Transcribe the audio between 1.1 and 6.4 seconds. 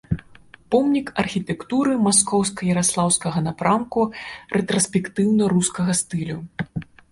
архітэктуры маскоўска-яраслаўскага напрамку рэтраспектыўна-рускага стылю.